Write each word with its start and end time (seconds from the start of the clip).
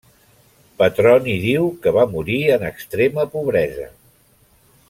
Petroni 0.81 1.35
diu 1.43 1.69
que 1.85 1.95
va 1.99 2.07
morir 2.15 2.39
en 2.57 2.67
extrema 2.73 3.31
pobresa. 3.37 3.91